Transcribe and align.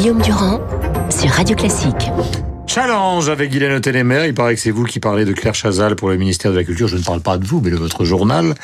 Guillaume 0.00 0.22
Durand 0.22 0.60
sur 1.10 1.28
Radio 1.28 1.54
Classique. 1.54 2.10
Challenge 2.72 3.28
avec 3.28 3.50
Guylaine 3.50 3.80
Télémer. 3.80 4.26
Il 4.28 4.34
paraît 4.34 4.54
que 4.54 4.60
c'est 4.60 4.70
vous 4.70 4.84
qui 4.84 5.00
parlez 5.00 5.24
de 5.24 5.32
Claire 5.32 5.56
Chazal 5.56 5.96
pour 5.96 6.08
le 6.08 6.16
ministère 6.16 6.52
de 6.52 6.56
la 6.56 6.62
Culture. 6.62 6.86
Je 6.86 6.98
ne 6.98 7.02
parle 7.02 7.20
pas 7.20 7.36
de 7.36 7.44
vous, 7.44 7.60
mais 7.60 7.72
de 7.72 7.76
votre 7.76 8.04
journal. 8.04 8.54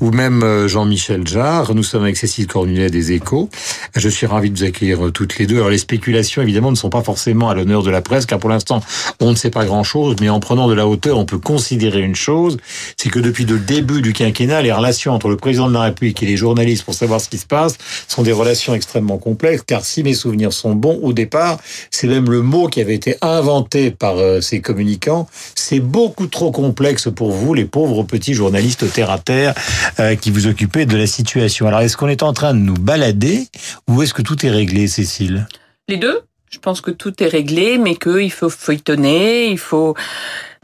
Ou 0.00 0.12
même 0.12 0.44
euh, 0.44 0.68
Jean-Michel 0.68 1.26
Jarre. 1.26 1.74
Nous 1.74 1.82
sommes 1.82 2.04
avec 2.04 2.16
Cécile 2.16 2.46
Cornulet 2.46 2.90
des 2.90 3.10
Échos. 3.10 3.50
Je 3.96 4.08
suis 4.08 4.24
ravi 4.26 4.50
de 4.50 4.56
vous 4.56 4.62
accueillir 4.62 5.06
euh, 5.06 5.10
toutes 5.10 5.36
les 5.38 5.48
deux. 5.48 5.56
Alors 5.56 5.70
les 5.70 5.78
spéculations, 5.78 6.42
évidemment, 6.42 6.70
ne 6.70 6.76
sont 6.76 6.90
pas 6.90 7.02
forcément 7.02 7.48
à 7.50 7.56
l'honneur 7.56 7.82
de 7.82 7.90
la 7.90 8.02
presse, 8.02 8.24
car 8.24 8.38
pour 8.38 8.50
l'instant, 8.50 8.84
on 9.18 9.30
ne 9.30 9.34
sait 9.34 9.50
pas 9.50 9.64
grand-chose. 9.64 10.14
Mais 10.20 10.28
en 10.28 10.38
prenant 10.38 10.68
de 10.68 10.74
la 10.74 10.86
hauteur, 10.86 11.18
on 11.18 11.24
peut 11.24 11.38
considérer 11.38 12.02
une 12.02 12.14
chose, 12.14 12.58
c'est 12.96 13.08
que 13.08 13.18
depuis 13.18 13.46
le 13.46 13.58
début 13.58 14.00
du 14.00 14.12
quinquennat, 14.12 14.62
les 14.62 14.72
relations 14.72 15.12
entre 15.12 15.28
le 15.28 15.36
président 15.36 15.66
de 15.66 15.74
la 15.74 15.82
République 15.82 16.22
et 16.22 16.26
les 16.26 16.36
journalistes 16.36 16.84
pour 16.84 16.94
savoir 16.94 17.20
ce 17.20 17.28
qui 17.28 17.38
se 17.38 17.46
passe 17.46 17.78
sont 18.06 18.22
des 18.22 18.30
relations 18.30 18.74
extrêmement 18.74 19.18
complexes, 19.18 19.64
car 19.66 19.84
si 19.84 20.04
mes 20.04 20.14
souvenirs 20.14 20.52
sont 20.52 20.76
bons, 20.76 21.00
au 21.02 21.12
départ, 21.12 21.58
c'est 21.90 22.06
même 22.06 22.30
le 22.30 22.42
mot 22.42 22.68
qui 22.68 22.80
avait 22.80 22.94
été 22.94 23.16
inventé 23.22 23.55
par 23.98 24.18
euh, 24.18 24.40
ces 24.40 24.60
communicants, 24.60 25.28
c'est 25.54 25.80
beaucoup 25.80 26.26
trop 26.26 26.50
complexe 26.50 27.08
pour 27.14 27.30
vous, 27.30 27.54
les 27.54 27.64
pauvres 27.64 28.02
petits 28.02 28.34
journalistes 28.34 28.90
terre 28.92 29.10
à 29.10 29.18
terre 29.18 29.54
euh, 30.00 30.14
qui 30.16 30.30
vous 30.30 30.46
occupez 30.46 30.86
de 30.86 30.96
la 30.96 31.06
situation. 31.06 31.66
Alors, 31.66 31.80
est-ce 31.80 31.96
qu'on 31.96 32.08
est 32.08 32.22
en 32.22 32.32
train 32.32 32.54
de 32.54 32.60
nous 32.60 32.74
balader 32.74 33.48
ou 33.88 34.02
est-ce 34.02 34.14
que 34.14 34.22
tout 34.22 34.44
est 34.46 34.50
réglé, 34.50 34.86
Cécile? 34.88 35.46
Les 35.88 35.96
deux. 35.96 36.22
Je 36.48 36.58
pense 36.58 36.80
que 36.80 36.92
tout 36.92 37.22
est 37.22 37.28
réglé, 37.28 37.76
mais 37.76 37.96
qu'il 37.96 38.30
faut 38.30 38.48
feuilletonner, 38.48 39.50
il 39.50 39.58
faut 39.58 39.94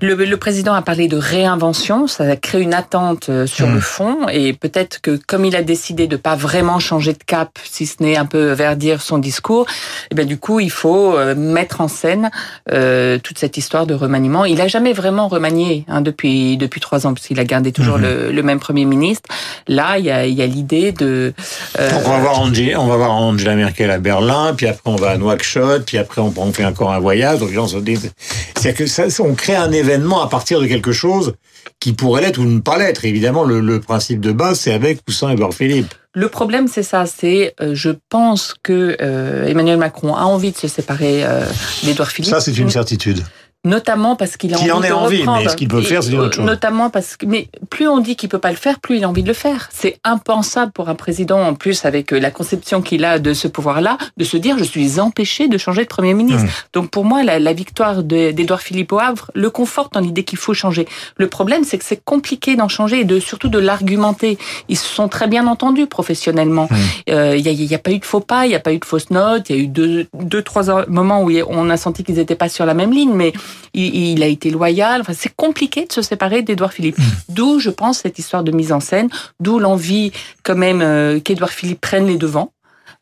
le, 0.00 0.14
le, 0.14 0.36
président 0.36 0.74
a 0.74 0.82
parlé 0.82 1.08
de 1.08 1.16
réinvention, 1.16 2.06
ça 2.06 2.36
crée 2.36 2.60
une 2.60 2.74
attente 2.74 3.28
euh, 3.28 3.46
sur 3.46 3.66
le 3.66 3.76
hmm. 3.76 3.80
fond 3.80 4.28
et 4.32 4.52
peut-être 4.52 5.00
que 5.00 5.18
comme 5.26 5.44
il 5.44 5.54
a 5.54 5.62
décidé 5.62 6.06
de 6.06 6.16
pas 6.16 6.34
vraiment 6.34 6.78
changer 6.78 7.12
de 7.12 7.22
cap, 7.24 7.58
si 7.64 7.86
ce 7.86 8.02
n'est 8.02 8.16
un 8.16 8.26
peu 8.26 8.52
verdir 8.52 9.02
son 9.02 9.18
discours, 9.18 9.66
et 9.68 10.08
eh 10.12 10.14
bien 10.14 10.24
du 10.24 10.38
coup 10.38 10.60
il 10.60 10.70
faut 10.70 11.16
euh, 11.16 11.34
mettre 11.34 11.80
en 11.80 11.88
scène 11.88 12.30
euh, 12.72 13.18
toute 13.18 13.38
cette 13.38 13.56
histoire 13.56 13.86
de 13.86 13.94
remaniement. 13.94 14.44
Il 14.44 14.60
a 14.60 14.68
jamais 14.68 14.92
vraiment 14.92 15.28
remanié 15.28 15.84
hein, 15.88 16.00
depuis 16.00 16.56
depuis 16.56 16.80
trois 16.80 17.06
ans 17.06 17.14
puisqu'il 17.14 17.38
a 17.38 17.44
gardé 17.44 17.72
toujours 17.72 17.98
hmm. 17.98 18.02
le, 18.02 18.32
le, 18.32 18.42
même 18.42 18.60
premier 18.60 18.84
ministre. 18.84 19.28
Là 19.68 19.98
il 19.98 20.04
y 20.04 20.10
a, 20.10 20.26
y 20.26 20.42
a 20.42 20.46
l'idée 20.46 20.92
de. 20.92 21.32
Euh, 21.78 21.90
on 22.04 22.10
va 22.10 22.18
voir 22.18 22.40
Angela, 22.40 22.80
on 22.80 22.86
va 22.86 22.96
voir 22.96 23.12
Angela 23.12 23.54
Merkel 23.54 23.90
à 23.90 23.98
Berlin, 23.98 24.54
puis 24.56 24.66
après 24.66 24.90
on 24.90 24.96
va 24.96 25.10
à 25.10 25.16
Nouakchott, 25.16 25.84
puis 25.84 25.98
après 25.98 26.20
on, 26.20 26.32
on 26.36 26.52
fait 26.52 26.64
encore 26.64 26.92
un 26.92 27.00
voyage. 27.00 27.38
Donc 27.38 27.50
les 27.50 27.54
gens 27.54 27.68
se 27.68 27.78
disent, 27.78 28.12
c'est 28.56 28.74
que 28.74 28.86
ça, 28.86 29.04
on 29.20 29.34
crée 29.34 29.56
un 29.56 29.72
événement 29.82 30.22
à 30.22 30.28
partir 30.28 30.60
de 30.60 30.66
quelque 30.66 30.92
chose 30.92 31.34
qui 31.80 31.92
pourrait 31.92 32.22
l'être 32.22 32.38
ou 32.38 32.44
ne 32.44 32.60
pas 32.60 32.78
l'être. 32.78 33.04
Évidemment, 33.04 33.44
le, 33.44 33.80
principe 33.80 34.20
de 34.20 34.32
base, 34.32 34.60
c'est 34.60 34.72
avec 34.72 35.00
ou 35.08 35.12
sans 35.12 35.30
Edouard 35.30 35.52
Philippe. 35.52 35.92
Le 36.14 36.28
problème, 36.28 36.68
c'est 36.68 36.82
ça. 36.82 37.06
C'est, 37.06 37.54
euh, 37.60 37.74
je 37.74 37.90
pense 38.08 38.54
que 38.62 38.96
euh, 39.00 39.46
Emmanuel 39.46 39.78
Macron 39.78 40.14
a 40.14 40.24
envie 40.24 40.52
de 40.52 40.56
se 40.56 40.68
séparer 40.68 41.24
euh, 41.24 41.44
d'Edouard 41.84 42.10
Philippe. 42.10 42.30
Ça, 42.30 42.40
c'est 42.40 42.56
une 42.58 42.70
certitude 42.70 43.22
notamment 43.64 44.16
parce 44.16 44.36
qu'il 44.36 44.52
a 44.54 44.58
envie 44.58 44.72
en 44.72 44.80
de 44.80 44.86
envie, 44.90 45.18
reprendre. 45.20 45.42
mais 45.44 45.48
ce 45.48 45.56
qu'il 45.56 45.68
peut 45.68 45.82
faire, 45.82 46.02
c'est 46.02 46.16
autre 46.16 46.34
chose. 46.34 46.44
Notamment 46.44 46.90
parce 46.90 47.16
que, 47.16 47.26
mais 47.26 47.48
plus 47.70 47.86
on 47.86 47.98
dit 47.98 48.16
qu'il 48.16 48.28
peut 48.28 48.38
pas 48.40 48.50
le 48.50 48.56
faire, 48.56 48.80
plus 48.80 48.96
il 48.96 49.04
a 49.04 49.08
envie 49.08 49.22
de 49.22 49.28
le 49.28 49.34
faire. 49.34 49.68
C'est 49.72 49.98
impensable 50.02 50.72
pour 50.72 50.88
un 50.88 50.96
président, 50.96 51.40
en 51.40 51.54
plus 51.54 51.84
avec 51.84 52.12
euh, 52.12 52.18
la 52.18 52.32
conception 52.32 52.82
qu'il 52.82 53.04
a 53.04 53.20
de 53.20 53.32
ce 53.32 53.46
pouvoir-là, 53.46 53.98
de 54.16 54.24
se 54.24 54.36
dire 54.36 54.58
je 54.58 54.64
suis 54.64 54.98
empêché 54.98 55.46
de 55.46 55.58
changer 55.58 55.82
de 55.82 55.88
premier 55.88 56.14
ministre. 56.14 56.44
Mmh. 56.44 56.64
Donc 56.72 56.90
pour 56.90 57.04
moi, 57.04 57.22
la, 57.22 57.38
la 57.38 57.52
victoire 57.52 58.02
d'Edouard 58.02 58.60
Philippe 58.60 58.92
au 58.92 58.98
Havre 58.98 59.30
le 59.34 59.48
conforte 59.50 59.92
dans 59.92 60.00
l'idée 60.00 60.24
qu'il 60.24 60.38
faut 60.38 60.54
changer. 60.54 60.88
Le 61.16 61.28
problème, 61.28 61.62
c'est 61.62 61.78
que 61.78 61.84
c'est 61.84 62.02
compliqué 62.04 62.56
d'en 62.56 62.68
changer 62.68 63.00
et 63.00 63.04
de 63.04 63.20
surtout 63.20 63.48
de 63.48 63.58
l'argumenter. 63.58 64.38
Ils 64.68 64.76
se 64.76 64.88
sont 64.88 65.08
très 65.08 65.28
bien 65.28 65.46
entendus 65.46 65.86
professionnellement. 65.86 66.68
Mmh. 66.68 66.76
Euh, 67.10 67.36
il 67.36 67.44
n'y 67.44 67.74
a, 67.74 67.76
a, 67.76 67.78
pas 67.78 67.92
eu 67.92 67.98
de 68.00 68.04
faux 68.04 68.20
pas, 68.20 68.46
il 68.46 68.48
n'y 68.48 68.56
a 68.56 68.60
pas 68.60 68.72
eu 68.72 68.78
de 68.78 68.84
fausses 68.84 69.10
notes. 69.10 69.50
Il 69.50 69.56
y 69.56 69.58
a 69.60 69.62
eu 69.62 69.68
deux, 69.68 70.06
deux 70.14 70.42
trois 70.42 70.84
moments 70.86 71.22
où 71.22 71.30
on 71.48 71.70
a 71.70 71.76
senti 71.76 72.02
qu'ils 72.02 72.16
n'étaient 72.16 72.34
pas 72.34 72.48
sur 72.48 72.66
la 72.66 72.74
même 72.74 72.92
ligne, 72.92 73.12
mais 73.14 73.32
il, 73.74 73.94
il 73.94 74.22
a 74.22 74.26
été 74.26 74.50
loyal. 74.50 75.00
Enfin, 75.00 75.14
c'est 75.16 75.34
compliqué 75.34 75.86
de 75.86 75.92
se 75.92 76.02
séparer 76.02 76.42
d'Edouard 76.42 76.72
Philippe. 76.72 76.98
Mmh. 76.98 77.02
D'où, 77.30 77.58
je 77.58 77.70
pense, 77.70 77.98
cette 77.98 78.18
histoire 78.18 78.42
de 78.42 78.52
mise 78.52 78.72
en 78.72 78.80
scène, 78.80 79.08
d'où 79.40 79.58
l'envie 79.58 80.12
quand 80.42 80.56
même 80.56 80.82
euh, 80.82 81.20
qu'Edouard 81.20 81.50
Philippe 81.50 81.80
prenne 81.80 82.06
les 82.06 82.16
devants. 82.16 82.52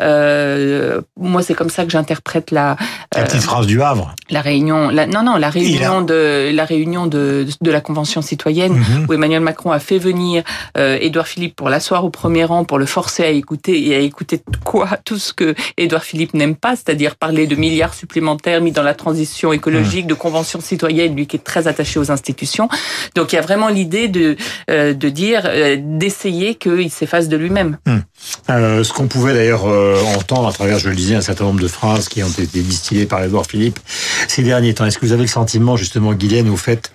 Euh, 0.00 1.00
moi, 1.18 1.42
c'est 1.42 1.54
comme 1.54 1.70
ça 1.70 1.84
que 1.84 1.90
j'interprète 1.90 2.50
la. 2.50 2.76
La 3.14 3.22
petite 3.24 3.36
euh, 3.36 3.40
phrase 3.40 3.66
du 3.66 3.82
Havre. 3.82 4.14
La 4.30 4.40
réunion. 4.40 4.88
La, 4.88 5.06
non, 5.06 5.22
non, 5.22 5.36
la 5.36 5.50
réunion 5.50 6.02
de 6.02 6.50
la 6.52 6.64
réunion 6.64 7.06
de, 7.06 7.46
de 7.60 7.70
la 7.70 7.80
convention 7.80 8.22
citoyenne 8.22 8.78
mm-hmm. 8.78 9.06
où 9.08 9.12
Emmanuel 9.12 9.40
Macron 9.40 9.72
a 9.72 9.78
fait 9.78 9.98
venir 9.98 10.42
euh, 10.76 10.98
Édouard 11.00 11.26
Philippe 11.26 11.56
pour 11.56 11.68
l'asseoir 11.68 12.04
au 12.04 12.10
premier 12.10 12.44
rang, 12.44 12.64
pour 12.64 12.78
le 12.78 12.86
forcer 12.86 13.24
à 13.24 13.30
écouter 13.30 13.88
et 13.88 13.94
à 13.94 13.98
écouter 13.98 14.40
quoi 14.64 14.88
tout 15.04 15.18
ce 15.18 15.32
que 15.32 15.54
Édouard 15.76 16.04
Philippe 16.04 16.34
n'aime 16.34 16.56
pas, 16.56 16.76
c'est-à-dire 16.76 17.16
parler 17.16 17.46
de 17.46 17.56
milliards 17.56 17.94
supplémentaires 17.94 18.60
mis 18.60 18.72
dans 18.72 18.82
la 18.82 18.94
transition 18.94 19.52
écologique, 19.52 20.06
mm. 20.06 20.08
de 20.08 20.14
convention 20.14 20.60
citoyenne, 20.60 21.14
lui 21.16 21.26
qui 21.26 21.36
est 21.36 21.44
très 21.44 21.68
attaché 21.68 21.98
aux 21.98 22.10
institutions. 22.10 22.68
Donc 23.14 23.32
il 23.32 23.36
y 23.36 23.38
a 23.38 23.42
vraiment 23.42 23.68
l'idée 23.68 24.08
de 24.08 24.36
euh, 24.70 24.94
de 24.94 25.08
dire 25.08 25.42
euh, 25.46 25.76
d'essayer 25.78 26.54
qu'il 26.54 26.90
s'efface 26.90 27.28
de 27.28 27.36
lui-même. 27.36 27.78
Mm. 27.86 28.82
ce 28.82 28.92
qu'on 28.92 29.06
pouvait 29.06 29.34
d'ailleurs 29.34 29.66
euh, 29.66 29.89
entendre 30.16 30.48
à 30.48 30.52
travers, 30.52 30.78
je 30.78 30.88
le 30.88 30.96
disais, 30.96 31.14
un 31.14 31.20
certain 31.20 31.44
nombre 31.44 31.60
de 31.60 31.68
phrases 31.68 32.08
qui 32.08 32.22
ont 32.22 32.28
été 32.28 32.60
distillées 32.60 33.06
par 33.06 33.22
Edouard 33.22 33.46
Philippe 33.46 33.78
ces 34.28 34.42
derniers 34.42 34.74
temps. 34.74 34.86
Est-ce 34.86 34.98
que 34.98 35.06
vous 35.06 35.12
avez 35.12 35.22
le 35.22 35.28
sentiment, 35.28 35.76
justement, 35.76 36.12
Guylaine, 36.12 36.48
au 36.48 36.56
fait 36.56 36.92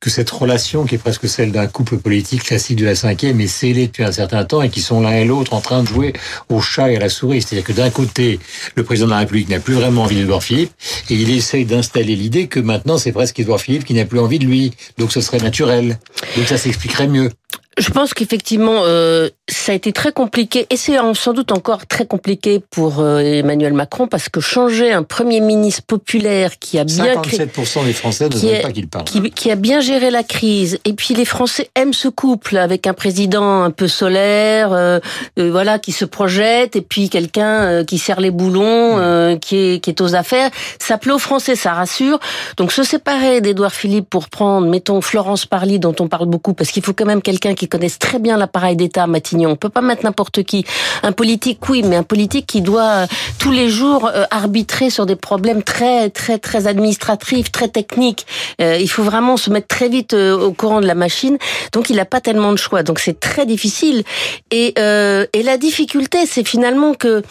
que 0.00 0.08
cette 0.08 0.30
relation 0.30 0.84
qui 0.86 0.94
est 0.94 0.98
presque 0.98 1.28
celle 1.28 1.52
d'un 1.52 1.66
couple 1.66 1.98
politique 1.98 2.44
classique 2.44 2.76
de 2.76 2.86
la 2.86 2.94
cinquième 2.94 3.38
est 3.42 3.46
scellée 3.46 3.86
depuis 3.86 4.02
un 4.02 4.12
certain 4.12 4.44
temps 4.44 4.62
et 4.62 4.70
qui 4.70 4.80
sont 4.80 5.02
l'un 5.02 5.12
et 5.12 5.26
l'autre 5.26 5.52
en 5.52 5.60
train 5.60 5.82
de 5.82 5.88
jouer 5.88 6.14
au 6.48 6.62
chat 6.62 6.90
et 6.90 6.96
à 6.96 7.00
la 7.00 7.10
souris? 7.10 7.42
C'est-à-dire 7.42 7.66
que 7.66 7.72
d'un 7.72 7.90
côté, 7.90 8.40
le 8.76 8.82
président 8.82 9.06
de 9.06 9.12
la 9.12 9.18
République 9.18 9.50
n'a 9.50 9.60
plus 9.60 9.74
vraiment 9.74 10.04
envie 10.04 10.16
d'Edouard 10.16 10.42
Philippe 10.42 10.72
et 11.10 11.14
il 11.14 11.28
essaye 11.30 11.66
d'installer 11.66 12.16
l'idée 12.16 12.46
que 12.46 12.60
maintenant 12.60 12.96
c'est 12.96 13.12
presque 13.12 13.38
Edouard 13.40 13.60
Philippe 13.60 13.84
qui 13.84 13.92
n'a 13.92 14.06
plus 14.06 14.18
envie 14.18 14.38
de 14.38 14.46
lui. 14.46 14.72
Donc 14.96 15.12
ce 15.12 15.20
serait 15.20 15.38
naturel. 15.38 15.98
Donc 16.34 16.46
ça 16.46 16.56
s'expliquerait 16.56 17.08
mieux. 17.08 17.30
Je 17.78 17.90
pense 17.90 18.14
qu'effectivement, 18.14 18.82
euh, 18.84 19.28
ça 19.50 19.72
a 19.72 19.74
été 19.74 19.92
très 19.92 20.12
compliqué, 20.12 20.66
et 20.70 20.76
c'est 20.76 20.96
sans 21.14 21.32
doute 21.32 21.52
encore 21.52 21.86
très 21.86 22.06
compliqué 22.06 22.60
pour 22.70 23.00
euh, 23.00 23.18
Emmanuel 23.18 23.72
Macron, 23.72 24.06
parce 24.06 24.28
que 24.28 24.40
changer 24.40 24.92
un 24.92 25.02
Premier 25.02 25.40
ministre 25.40 25.82
populaire 25.82 26.58
qui 26.58 26.78
a 26.78 26.84
bien... 26.84 27.16
57% 27.16 27.84
des 27.84 27.92
Français 27.92 28.28
ne 28.28 28.34
savent 28.34 28.62
pas 28.62 28.72
qu'il 28.72 28.88
parle. 28.88 29.04
Qui, 29.04 29.30
qui, 29.30 29.50
a 29.50 29.56
bien 29.56 29.80
géré 29.80 30.10
la 30.10 30.22
crise, 30.22 30.78
et 30.84 30.92
puis 30.92 31.14
les 31.14 31.24
Français 31.24 31.68
aiment 31.74 31.92
ce 31.92 32.08
couple, 32.08 32.56
avec 32.56 32.86
un 32.86 32.94
président 32.94 33.62
un 33.62 33.70
peu 33.70 33.88
solaire, 33.88 34.72
euh, 34.72 35.00
euh 35.38 35.50
voilà, 35.50 35.78
qui 35.78 35.92
se 35.92 36.04
projette, 36.04 36.76
et 36.76 36.82
puis 36.82 37.08
quelqu'un 37.08 37.62
euh, 37.62 37.84
qui 37.84 37.98
serre 37.98 38.20
les 38.20 38.30
boulons, 38.30 39.38
qui, 39.40 39.56
est, 39.56 39.80
qui 39.82 39.90
est 39.90 40.00
aux 40.00 40.14
affaires. 40.14 40.50
Ça 40.78 40.98
plaît 40.98 41.12
aux 41.12 41.18
Français, 41.18 41.56
ça 41.56 41.72
rassure. 41.72 42.20
Donc 42.56 42.72
se 42.72 42.82
séparer 42.82 43.40
d'Édouard 43.40 43.72
Philippe 43.72 44.08
pour 44.08 44.28
prendre, 44.28 44.66
mettons, 44.66 45.00
Florence 45.00 45.46
Parly, 45.46 45.78
dont 45.78 45.94
on 45.98 46.08
parle 46.08 46.26
beaucoup, 46.26 46.54
parce 46.54 46.70
qu'il 46.70 46.84
faut 46.84 46.92
quand 46.92 47.06
même 47.06 47.22
quelqu'un 47.22 47.54
qui 47.54 47.68
connaissent 47.68 47.98
très 47.98 48.18
bien 48.18 48.36
l'appareil 48.36 48.76
d'État 48.76 49.04
à 49.04 49.06
Matignon. 49.40 49.50
On 49.50 49.56
peut 49.56 49.68
pas 49.68 49.80
mettre 49.80 50.04
n'importe 50.04 50.42
qui. 50.42 50.64
Un 51.02 51.12
politique, 51.12 51.68
oui, 51.68 51.82
mais 51.82 51.96
un 51.96 52.02
politique 52.02 52.46
qui 52.46 52.60
doit 52.60 52.82
euh, 52.82 53.06
tous 53.38 53.50
les 53.50 53.68
jours 53.68 54.06
euh, 54.06 54.24
arbitrer 54.30 54.90
sur 54.90 55.06
des 55.06 55.16
problèmes 55.16 55.62
très, 55.62 56.10
très, 56.10 56.38
très 56.38 56.66
administratifs, 56.66 57.50
très 57.50 57.68
techniques. 57.68 58.26
Euh, 58.60 58.76
il 58.78 58.88
faut 58.88 59.02
vraiment 59.02 59.36
se 59.36 59.50
mettre 59.50 59.68
très 59.68 59.88
vite 59.88 60.14
au 60.14 60.52
courant 60.52 60.80
de 60.80 60.86
la 60.86 60.94
machine. 60.94 61.38
Donc, 61.72 61.90
il 61.90 61.96
n'a 61.96 62.04
pas 62.04 62.20
tellement 62.20 62.52
de 62.52 62.56
choix. 62.58 62.82
Donc, 62.82 62.98
c'est 62.98 63.18
très 63.18 63.46
difficile. 63.46 64.04
Et, 64.50 64.74
et 64.78 65.42
la 65.42 65.56
difficulté, 65.56 66.26
c'est 66.26 66.46
finalement 66.46 66.94
que 66.94 67.22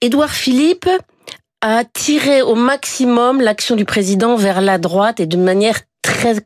Édouard 0.00 0.30
Philippe 0.30 0.88
a 1.60 1.84
tiré 1.84 2.42
au 2.42 2.54
maximum 2.54 3.40
l'action 3.40 3.76
du 3.76 3.84
président 3.84 4.36
vers 4.36 4.60
la 4.60 4.78
droite 4.78 5.20
et 5.20 5.26
de 5.26 5.36
manière 5.36 5.80
très 6.02 6.36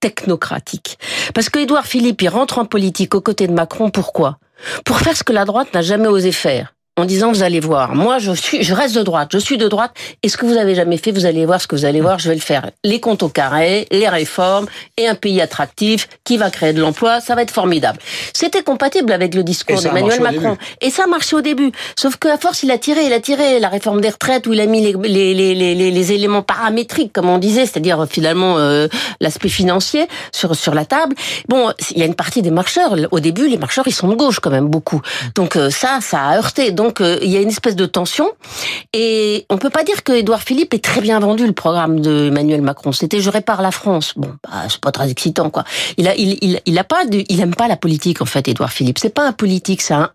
technocratique. 0.00 0.98
Parce 1.34 1.48
que 1.48 1.60
Édouard 1.60 1.86
Philippe, 1.86 2.22
il 2.22 2.28
rentre 2.28 2.58
en 2.58 2.64
politique 2.64 3.14
aux 3.14 3.20
côtés 3.20 3.46
de 3.46 3.52
Macron, 3.52 3.90
pourquoi? 3.90 4.38
Pour 4.84 4.98
faire 5.00 5.16
ce 5.16 5.24
que 5.24 5.32
la 5.32 5.44
droite 5.44 5.72
n'a 5.74 5.82
jamais 5.82 6.08
osé 6.08 6.32
faire 6.32 6.74
en 6.96 7.04
disant 7.04 7.32
vous 7.32 7.42
allez 7.42 7.60
voir, 7.60 7.94
moi 7.94 8.18
je 8.18 8.32
suis, 8.32 8.62
je 8.62 8.74
reste 8.74 8.94
de 8.94 9.02
droite, 9.02 9.30
je 9.32 9.38
suis 9.38 9.56
de 9.56 9.68
droite, 9.68 9.92
et 10.22 10.28
ce 10.28 10.36
que 10.36 10.44
vous 10.44 10.56
avez 10.56 10.74
jamais 10.74 10.98
fait, 10.98 11.12
vous 11.12 11.24
allez 11.24 11.46
voir 11.46 11.60
ce 11.60 11.66
que 11.66 11.76
vous 11.76 11.84
allez 11.84 12.00
voir, 12.00 12.18
je 12.18 12.28
vais 12.28 12.34
le 12.34 12.40
faire. 12.40 12.70
Les 12.84 13.00
comptes 13.00 13.22
au 13.22 13.28
carré, 13.28 13.86
les 13.90 14.08
réformes 14.08 14.66
et 14.96 15.06
un 15.06 15.14
pays 15.14 15.40
attractif 15.40 16.08
qui 16.24 16.36
va 16.36 16.50
créer 16.50 16.72
de 16.72 16.80
l'emploi, 16.80 17.20
ça 17.20 17.34
va 17.34 17.42
être 17.42 17.52
formidable. 17.52 17.98
C'était 18.34 18.62
compatible 18.62 19.12
avec 19.12 19.34
le 19.34 19.42
discours 19.42 19.80
d'Emmanuel 19.80 20.20
Macron, 20.20 20.58
et 20.80 20.90
ça 20.90 21.04
a 21.04 21.06
marché 21.06 21.36
au 21.36 21.40
début. 21.40 21.72
Sauf 21.96 22.16
qu'à 22.16 22.36
force, 22.36 22.62
il 22.64 22.70
a 22.70 22.78
tiré, 22.78 23.06
il 23.06 23.12
a 23.12 23.20
tiré 23.20 23.60
la 23.60 23.68
réforme 23.68 24.00
des 24.00 24.10
retraites 24.10 24.46
où 24.46 24.52
il 24.52 24.60
a 24.60 24.66
mis 24.66 24.82
les, 24.82 24.92
les, 24.92 25.34
les, 25.34 25.74
les, 25.74 25.90
les 25.90 26.12
éléments 26.12 26.42
paramétriques, 26.42 27.12
comme 27.12 27.28
on 27.28 27.38
disait, 27.38 27.66
c'est-à-dire 27.66 28.06
finalement 28.10 28.58
euh, 28.58 28.88
l'aspect 29.20 29.48
financier 29.48 30.08
sur 30.32 30.54
sur 30.54 30.74
la 30.74 30.84
table. 30.84 31.14
Bon, 31.48 31.72
il 31.92 31.98
y 31.98 32.02
a 32.02 32.06
une 32.06 32.14
partie 32.14 32.42
des 32.42 32.50
marcheurs. 32.50 32.96
Au 33.10 33.20
début, 33.20 33.48
les 33.48 33.56
marcheurs, 33.56 33.86
ils 33.86 33.94
sont 33.94 34.08
de 34.08 34.14
gauche 34.14 34.40
quand 34.40 34.50
même 34.50 34.68
beaucoup. 34.68 35.00
Donc 35.34 35.56
euh, 35.56 35.70
ça, 35.70 36.00
ça 36.00 36.26
a 36.26 36.36
heurté. 36.36 36.72
Donc 36.72 36.89
donc 36.90 37.00
euh, 37.00 37.18
il 37.22 37.30
y 37.30 37.36
a 37.36 37.40
une 37.40 37.48
espèce 37.48 37.76
de 37.76 37.86
tension. 37.86 38.32
Et 38.92 39.46
on 39.48 39.58
peut 39.58 39.70
pas 39.70 39.84
dire 39.84 40.02
que 40.02 40.12
Édouard 40.12 40.42
Philippe 40.42 40.74
est 40.74 40.82
très 40.82 41.00
bien 41.00 41.20
vendu 41.20 41.46
le 41.46 41.52
programme 41.52 42.00
de 42.00 42.26
Emmanuel 42.26 42.62
Macron. 42.62 42.90
C'était 42.90 43.20
je 43.20 43.30
répare 43.30 43.62
la 43.62 43.70
France. 43.70 44.14
Bon, 44.16 44.32
bah, 44.42 44.66
c'est 44.68 44.80
pas 44.80 44.90
très 44.90 45.08
excitant 45.08 45.50
quoi. 45.50 45.64
Il 45.98 46.08
a 46.08 46.16
il, 46.16 46.36
il, 46.42 46.60
il 46.66 46.78
a 46.78 46.84
pas 46.84 47.02
il 47.12 47.40
aime 47.40 47.54
pas 47.54 47.68
la 47.68 47.76
politique 47.76 48.20
en 48.20 48.24
fait 48.24 48.48
Édouard 48.48 48.72
Philippe. 48.72 48.98
C'est 48.98 49.14
pas 49.14 49.26
un 49.26 49.32
politique, 49.32 49.82
c'est 49.82 49.94
un 49.94 50.10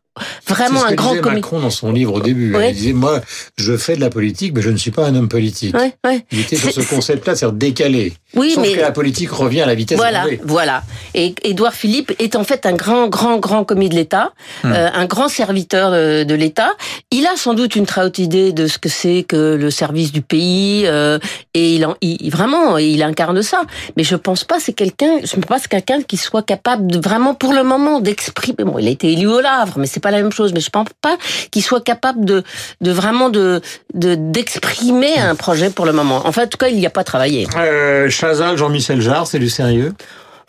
vraiment 0.48 0.80
ce 0.82 0.86
un 0.86 0.90
que 0.92 0.96
grand 0.96 1.16
commis. 1.18 1.36
Macron 1.36 1.60
dans 1.60 1.70
son 1.70 1.92
livre 1.92 2.14
au 2.16 2.20
début. 2.22 2.54
Ouais. 2.56 2.72
Il 2.72 2.76
disait 2.76 2.94
moi, 2.94 3.22
je 3.58 3.76
fais 3.78 3.96
de 3.96 4.02
la 4.02 4.10
politique, 4.10 4.54
mais 4.56 4.62
je 4.62 4.70
ne 4.70 4.78
suis 4.78 4.92
pas 4.92 5.06
un 5.06 5.16
homme 5.16 5.30
politique. 5.30 5.76
Ouais, 5.76 5.94
ouais. 6.06 6.26
Il 6.32 6.40
était 6.42 6.56
sur 6.56 6.72
C'est- 6.72 6.82
ce 6.82 6.88
concept-là, 6.90 7.36
c'est-à-dire 7.36 7.58
décalé. 7.58 8.14
Oui, 8.36 8.52
Sauf 8.52 8.64
mais 8.64 8.74
que 8.76 8.82
la 8.82 8.92
politique 8.92 9.32
revient 9.32 9.62
à 9.62 9.66
la 9.66 9.76
vitesse 9.76 9.98
voilà, 9.98 10.26
voilà. 10.44 10.84
Et 11.14 11.34
Édouard 11.44 11.74
Philippe 11.74 12.12
est 12.20 12.36
en 12.36 12.44
fait 12.44 12.66
un 12.66 12.74
grand, 12.74 13.08
grand, 13.08 13.38
grand 13.38 13.64
commis 13.64 13.88
de 13.90 13.96
l'État, 13.96 14.32
Hmm. 14.64 14.72
euh, 14.74 14.90
un 14.94 15.06
grand 15.06 15.30
serviteur 15.30 15.92
euh, 15.94 16.24
de 16.26 16.36
l'État. 16.36 16.72
Il 17.12 17.26
a 17.28 17.36
sans 17.38 17.54
doute 17.54 17.76
une 17.76 17.86
très 17.86 18.04
haute 18.04 18.20
idée 18.20 18.52
de 18.52 18.68
ce 18.68 18.78
que 18.78 18.90
c'est 18.90 19.24
que 19.28 19.56
le 19.56 19.72
service 19.72 20.12
du 20.12 20.22
pays, 20.22 20.84
euh, 20.86 21.18
et 21.54 21.76
il, 21.76 21.86
en, 21.86 21.96
il 22.02 22.30
vraiment, 22.30 22.78
il 22.78 23.02
incarne 23.04 23.42
ça. 23.42 23.62
Mais 23.98 24.04
je 24.04 24.16
pense 24.16 24.44
pas 24.44 24.60
c'est 24.60 24.74
quelqu'un, 24.74 25.20
je 25.24 25.34
pense 25.36 25.46
pas 25.46 25.60
c'est 25.60 25.70
quelqu'un 25.70 26.02
qui 26.02 26.18
soit 26.18 26.44
capable 26.44 26.88
de 26.92 27.00
vraiment, 27.00 27.34
pour 27.36 27.54
le 27.54 27.64
moment, 27.64 28.00
d'exprimer. 28.02 28.64
Bon, 28.66 28.78
il 28.80 28.88
a 28.88 28.92
été 28.92 29.12
élu 29.14 29.28
au 29.28 29.40
Havre, 29.40 29.78
mais 29.80 29.88
c'est 29.88 30.00
pas 30.06 30.12
la 30.12 30.22
même 30.22 30.32
chose. 30.32 30.54
Mais 30.54 30.60
je 30.60 30.70
pense 30.70 30.90
pas 31.02 31.18
qu'il 31.52 31.64
soit 31.64 31.84
capable 31.84 32.26
de, 32.26 32.44
de 32.82 32.92
vraiment 32.92 33.30
de, 33.30 33.62
de 33.94 34.14
d'exprimer 34.16 35.18
un 35.18 35.36
projet 35.36 35.70
pour 35.72 35.86
le 35.90 35.94
moment. 35.94 36.22
Enfin, 36.26 36.44
en 36.44 36.48
tout 36.48 36.60
cas, 36.60 36.68
il 36.68 36.78
n'y 36.78 36.86
a 36.86 36.96
pas 37.00 37.04
travaillé. 37.04 37.48
Euh, 37.58 38.08
Chazal, 38.10 38.56
Jean-Michel 38.56 39.02
Jarre, 39.02 39.26
c'est 39.26 39.40
du 39.40 39.50
sérieux? 39.50 39.94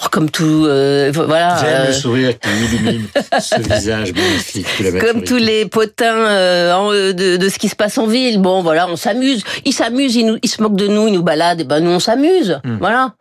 Oh, 0.03 0.09
Comme 0.11 0.31
tout, 0.31 0.67
euh, 0.67 1.11
voilà. 1.15 1.57
J'aime 1.59 1.83
euh, 1.83 1.87
le 1.87 1.93
sourire 1.93 2.39
qui 2.39 2.49
illumine 2.51 3.07
ce 3.41 3.61
visage 3.61 4.13
magnifique 4.13 4.67
Comme 5.01 5.23
tous 5.23 5.37
les 5.37 5.65
potins 5.65 6.19
euh, 6.19 6.91
euh, 6.93 7.13
de, 7.15 7.39
de 7.39 7.49
ce 7.49 7.59
qui 7.59 7.69
se 7.71 7.77
passe 7.77 7.97
en 7.97 8.07
ville. 8.07 8.39
Bon, 8.39 8.63
voilà, 8.63 8.89
on 8.89 8.97
s'amuse. 8.97 9.43
Ils 9.65 9.73
s'amusent, 9.73 10.15
ils, 10.15 10.27
nous, 10.27 10.37
ils 10.43 10.51
se 10.51 10.63
moquent 10.63 10.77
de 10.77 10.87
nous, 10.87 11.09
ils 11.09 11.15
nous 11.15 11.23
baladent. 11.23 11.63
Et 11.63 11.65
ben 11.65 11.81
nous, 11.81 11.91
on 11.91 11.99
s'amuse. 11.99 12.61
Hmm. 12.65 12.77
Voilà. 12.79 13.15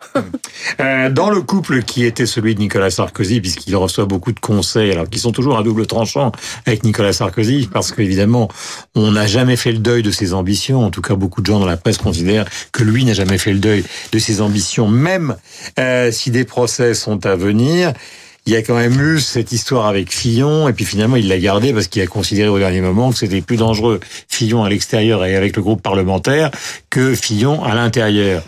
Euh, 0.82 1.10
dans 1.10 1.30
le 1.30 1.42
couple 1.42 1.84
qui 1.84 2.04
était 2.04 2.26
celui 2.26 2.56
de 2.56 2.60
Nicolas 2.60 2.90
Sarkozy, 2.90 3.40
puisqu'il 3.40 3.76
reçoit 3.76 4.06
beaucoup 4.06 4.34
de 4.34 4.40
conseils, 4.40 4.92
alors 4.92 5.10
qui 5.10 5.20
sont 5.20 5.32
toujours 5.32 5.58
à 5.58 5.64
double 5.64 5.88
tranchant 5.88 6.34
avec 6.66 6.84
Nicolas 6.84 7.14
Sarkozy, 7.14 7.70
parce 7.72 7.94
qu'évidemment, 7.94 8.50
on 8.96 9.12
n'a 9.12 9.28
jamais 9.28 9.56
fait 9.56 9.72
le 9.72 9.78
deuil 9.78 10.04
de 10.04 10.12
ses 10.12 10.34
ambitions. 10.34 10.84
En 10.84 10.90
tout 10.90 11.02
cas, 11.02 11.16
beaucoup 11.16 11.42
de 11.42 11.46
gens 11.46 11.60
dans 11.60 11.66
la 11.66 11.78
presse 11.78 11.98
considèrent 11.98 12.46
que 12.74 12.84
lui 12.84 13.06
n'a 13.06 13.14
jamais 13.14 13.38
fait 13.38 13.54
le 13.54 13.60
deuil 13.60 13.86
de 14.12 14.20
ses 14.20 14.42
ambitions, 14.42 14.88
même 14.90 15.36
euh, 15.80 16.12
si 16.12 16.32
des 16.32 16.44
procès 16.66 16.96
sont 16.96 17.28
à 17.28 17.36
venir. 17.36 17.94
Il 18.48 18.54
y 18.54 18.56
a 18.56 18.64
quand 18.64 18.76
même 18.76 19.00
eu 19.00 19.20
cette 19.20 19.52
histoire 19.52 19.86
avec 19.86 20.12
Fillon, 20.12 20.68
et 20.68 20.74
puis 20.74 20.84
finalement 20.84 21.16
il 21.16 21.28
l'a 21.28 21.38
gardé 21.38 21.74
parce 21.74 21.88
qu'il 21.88 22.02
a 22.02 22.08
considéré 22.08 22.48
au 22.48 22.58
dernier 22.58 22.82
moment 22.82 23.12
que 23.12 23.18
c'était 23.20 23.42
plus 23.42 23.58
dangereux 23.58 24.00
Fillon 24.30 24.64
à 24.64 24.70
l'extérieur 24.70 25.24
et 25.26 25.36
avec 25.36 25.56
le 25.56 25.62
groupe 25.62 25.84
parlementaire 25.84 26.50
que 26.90 27.14
Fillon 27.14 27.64
à 27.64 27.76
l'intérieur. 27.76 28.42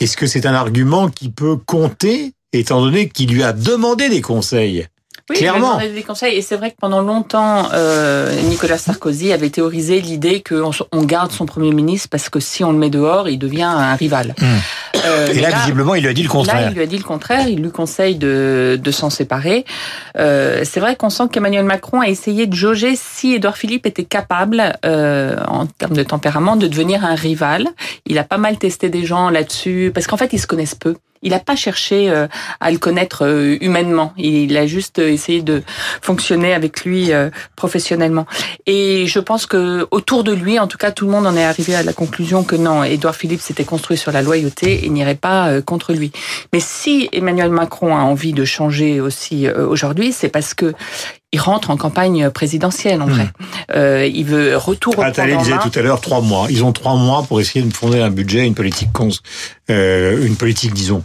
Est-ce 0.00 0.16
que 0.16 0.26
c'est 0.26 0.46
un 0.46 0.54
argument 0.54 1.08
qui 1.08 1.28
peut 1.28 1.56
compter, 1.56 2.32
étant 2.52 2.82
donné 2.82 3.08
qu'il 3.08 3.32
lui 3.32 3.44
a 3.44 3.52
demandé 3.52 4.08
des 4.08 4.20
conseils? 4.20 4.88
Oui, 5.30 5.36
Clairement. 5.36 5.80
il 5.80 5.94
des 5.94 6.02
conseils. 6.02 6.36
Et 6.36 6.42
c'est 6.42 6.56
vrai 6.56 6.70
que 6.70 6.76
pendant 6.78 7.00
longtemps, 7.00 7.68
euh, 7.72 8.30
Nicolas 8.42 8.76
Sarkozy 8.76 9.32
avait 9.32 9.48
théorisé 9.48 10.00
l'idée 10.02 10.42
qu'on 10.46 10.70
on 10.92 11.02
garde 11.04 11.32
son 11.32 11.46
Premier 11.46 11.70
ministre 11.72 12.08
parce 12.10 12.28
que 12.28 12.40
si 12.40 12.62
on 12.62 12.72
le 12.72 12.78
met 12.78 12.90
dehors, 12.90 13.28
il 13.28 13.38
devient 13.38 13.62
un 13.62 13.94
rival. 13.94 14.34
Euh, 15.06 15.28
Et 15.28 15.40
là, 15.40 15.50
visiblement, 15.50 15.94
il 15.94 16.02
lui 16.02 16.10
a 16.10 16.12
dit 16.12 16.22
le 16.22 16.28
Là, 16.28 16.32
contraire. 16.32 16.68
il 16.70 16.74
lui 16.74 16.82
a 16.82 16.86
dit 16.86 16.98
le 16.98 17.04
contraire. 17.04 17.48
Il 17.48 17.62
lui 17.62 17.70
conseille 17.70 18.16
de, 18.16 18.78
de 18.82 18.90
s'en 18.90 19.08
séparer. 19.08 19.64
Euh, 20.18 20.60
c'est 20.64 20.80
vrai 20.80 20.94
qu'on 20.96 21.10
sent 21.10 21.24
qu'Emmanuel 21.32 21.64
Macron 21.64 22.00
a 22.02 22.08
essayé 22.08 22.46
de 22.46 22.54
jauger 22.54 22.94
si 22.94 23.32
Édouard 23.34 23.56
Philippe 23.56 23.86
était 23.86 24.04
capable, 24.04 24.74
euh, 24.84 25.36
en 25.48 25.64
termes 25.66 25.94
de 25.96 26.02
tempérament, 26.02 26.56
de 26.56 26.66
devenir 26.66 27.04
un 27.04 27.14
rival. 27.14 27.66
Il 28.06 28.18
a 28.18 28.24
pas 28.24 28.38
mal 28.38 28.58
testé 28.58 28.90
des 28.90 29.04
gens 29.06 29.30
là-dessus, 29.30 29.90
parce 29.94 30.06
qu'en 30.06 30.16
fait, 30.18 30.32
ils 30.34 30.38
se 30.40 30.46
connaissent 30.46 30.74
peu. 30.74 30.96
Il 31.24 31.30
n'a 31.30 31.40
pas 31.40 31.56
cherché 31.56 32.08
euh, 32.10 32.28
à 32.60 32.70
le 32.70 32.78
connaître 32.78 33.24
euh, 33.24 33.56
humainement. 33.60 34.12
Il 34.16 34.56
a 34.56 34.66
juste 34.66 35.00
euh, 35.00 35.08
essayé 35.10 35.42
de 35.42 35.62
fonctionner 36.00 36.54
avec 36.54 36.84
lui 36.84 37.12
euh, 37.12 37.30
professionnellement. 37.56 38.26
Et 38.66 39.06
je 39.06 39.18
pense 39.18 39.46
que 39.46 39.86
autour 39.90 40.22
de 40.22 40.32
lui, 40.32 40.58
en 40.58 40.66
tout 40.66 40.78
cas, 40.78 40.92
tout 40.92 41.06
le 41.06 41.10
monde 41.10 41.26
en 41.26 41.36
est 41.36 41.44
arrivé 41.44 41.74
à 41.74 41.82
la 41.82 41.92
conclusion 41.92 42.44
que 42.44 42.56
non, 42.56 42.84
Édouard 42.84 43.16
Philippe 43.16 43.40
s'était 43.40 43.64
construit 43.64 43.96
sur 43.96 44.12
la 44.12 44.22
loyauté 44.22 44.84
et 44.84 44.88
n'irait 44.88 45.14
pas 45.14 45.48
euh, 45.48 45.62
contre 45.62 45.92
lui. 45.92 46.12
Mais 46.52 46.60
si 46.60 47.08
Emmanuel 47.12 47.50
Macron 47.50 47.96
a 47.96 48.00
envie 48.00 48.32
de 48.32 48.44
changer 48.44 49.00
aussi 49.00 49.46
euh, 49.46 49.66
aujourd'hui, 49.66 50.12
c'est 50.12 50.28
parce 50.28 50.54
que 50.54 50.74
il 51.32 51.40
rentre 51.40 51.70
en 51.70 51.76
campagne 51.76 52.30
présidentielle 52.30 53.02
en 53.02 53.06
vrai. 53.06 53.28
Euh, 53.74 54.06
il 54.06 54.24
veut 54.24 54.56
retour 54.56 54.96
au 54.96 55.02
Attalé 55.02 55.34
en 55.34 55.42
disait 55.42 55.58
tout 55.60 55.76
à 55.76 55.82
l'heure 55.82 56.00
trois 56.00 56.20
mois. 56.20 56.46
Ils 56.48 56.62
ont 56.62 56.70
trois 56.70 56.94
mois 56.94 57.24
pour 57.24 57.40
essayer 57.40 57.64
de 57.64 57.74
fonder 57.74 57.98
un 57.98 58.10
budget, 58.10 58.46
une 58.46 58.54
politique, 58.54 58.92
cons, 58.92 59.08
euh, 59.68 60.24
une 60.24 60.36
politique, 60.36 60.72
disons, 60.74 61.02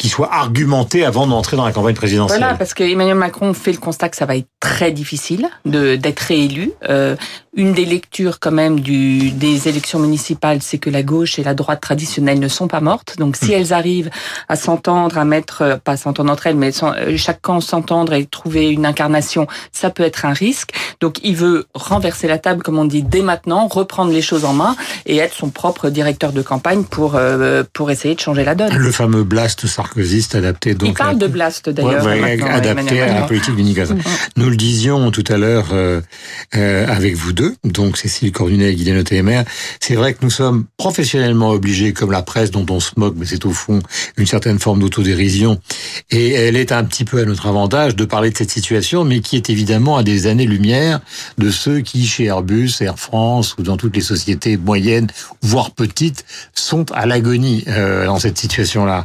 qui 0.00 0.08
soit 0.08 0.32
argumentée 0.32 1.04
avant 1.04 1.26
d'entrer 1.26 1.58
dans 1.58 1.64
la 1.66 1.72
campagne 1.72 1.94
présidentielle. 1.94 2.38
Voilà, 2.40 2.54
parce 2.54 2.72
que 2.72 2.82
Emmanuel 2.82 3.16
Macron 3.16 3.52
fait 3.52 3.70
le 3.72 3.76
constat 3.78 4.08
que 4.08 4.16
ça 4.16 4.24
va 4.24 4.34
être 4.34 4.48
très 4.58 4.92
difficile 4.92 5.46
de 5.66 5.94
d'être 5.96 6.20
réélu. 6.20 6.72
Euh, 6.88 7.16
une 7.54 7.74
des 7.74 7.84
lectures 7.84 8.38
quand 8.40 8.52
même 8.52 8.80
du, 8.80 9.30
des 9.32 9.68
élections 9.68 9.98
municipales, 9.98 10.62
c'est 10.62 10.78
que 10.78 10.88
la 10.88 11.02
gauche 11.02 11.38
et 11.38 11.42
la 11.42 11.52
droite 11.52 11.80
traditionnelle 11.82 12.38
ne 12.38 12.48
sont 12.48 12.68
pas 12.68 12.80
mortes. 12.80 13.16
Donc 13.18 13.36
si 13.36 13.52
elles 13.52 13.72
arrivent 13.74 14.08
à 14.48 14.56
s'entendre, 14.56 15.18
à 15.18 15.24
mettre, 15.26 15.62
euh, 15.62 15.76
pas 15.76 15.96
s'entendre 15.98 16.32
entre 16.32 16.46
elles, 16.46 16.56
mais 16.56 16.72
sans- 16.72 16.94
euh, 16.94 17.16
chaque 17.18 17.42
camp 17.42 17.60
s'entendre 17.60 18.14
et 18.14 18.24
trouver 18.24 18.70
une 18.70 18.86
incarnation, 18.86 19.46
ça 19.72 19.90
peut 19.90 20.04
être 20.04 20.24
un 20.24 20.32
risque. 20.32 20.70
Donc 21.00 21.18
il 21.22 21.36
veut 21.36 21.66
renverser 21.74 22.26
la 22.26 22.38
table, 22.38 22.62
comme 22.62 22.78
on 22.78 22.84
dit, 22.86 23.02
dès 23.02 23.20
maintenant, 23.22 23.66
reprendre 23.68 24.12
les 24.12 24.22
choses 24.22 24.46
en 24.46 24.54
main 24.54 24.76
et 25.04 25.18
être 25.18 25.34
son 25.34 25.50
propre 25.50 25.90
directeur 25.90 26.32
de 26.32 26.40
campagne 26.40 26.84
pour 26.84 27.16
euh, 27.16 27.64
pour 27.74 27.90
essayer 27.90 28.14
de 28.14 28.20
changer 28.20 28.44
la 28.44 28.54
donne. 28.54 28.72
Le 28.74 28.92
fameux 28.92 29.24
blast 29.24 29.66
sarkozyste 29.94 30.34
adapté 30.34 30.74
donc 30.74 30.90
Il 30.90 30.94
parle 30.94 31.16
à- 31.16 31.18
de 31.18 31.26
blast 31.26 31.66
Ouais, 31.66 31.72
d'ailleurs. 31.72 32.04
ouais, 32.04 32.20
maintenant, 32.20 32.46
adapté 32.48 33.00
à 33.00 33.14
la 33.20 33.22
politique 33.26 33.56
du 33.56 33.62
Nicolas. 33.62 33.88
Nous 34.36 34.48
le 34.50 34.56
disions 34.56 35.10
tout 35.10 35.24
à 35.28 35.36
l'heure 35.36 35.68
euh, 35.72 36.00
euh, 36.54 36.86
avec 36.88 37.14
vous 37.16 37.32
deux, 37.32 37.54
donc 37.64 37.96
Cécile 37.96 38.32
Cornunet 38.32 38.72
et 38.72 38.74
Guylaine 38.74 39.02
Témér, 39.04 39.44
c'est 39.80 39.94
vrai 39.94 40.14
que 40.14 40.18
nous 40.22 40.30
sommes 40.30 40.66
professionnellement 40.76 41.50
obligés, 41.50 41.92
comme 41.92 42.12
la 42.12 42.22
presse 42.22 42.50
dont 42.50 42.66
on 42.70 42.80
se 42.80 42.92
moque, 42.96 43.14
mais 43.16 43.26
c'est 43.26 43.44
au 43.46 43.50
fond 43.52 43.80
une 44.16 44.26
certaine 44.26 44.58
forme 44.58 44.80
d'autodérision, 44.80 45.60
et 46.10 46.30
elle 46.32 46.56
est 46.56 46.72
un 46.72 46.84
petit 46.84 47.04
peu 47.04 47.20
à 47.20 47.24
notre 47.24 47.46
avantage 47.46 47.96
de 47.96 48.04
parler 48.04 48.30
de 48.30 48.36
cette 48.36 48.50
situation, 48.50 49.04
mais 49.04 49.20
qui 49.20 49.36
est 49.36 49.50
évidemment 49.50 49.96
à 49.96 50.02
des 50.02 50.26
années-lumière 50.26 51.00
de 51.38 51.50
ceux 51.50 51.80
qui, 51.80 52.06
chez 52.06 52.24
Airbus, 52.24 52.70
Air 52.80 52.98
France 52.98 53.56
ou 53.58 53.62
dans 53.62 53.76
toutes 53.76 53.96
les 53.96 54.02
sociétés 54.02 54.56
moyennes, 54.56 55.08
voire 55.42 55.72
petites, 55.72 56.24
sont 56.54 56.86
à 56.92 57.06
l'agonie 57.06 57.64
euh, 57.68 58.06
dans 58.06 58.18
cette 58.18 58.38
situation-là. 58.38 59.04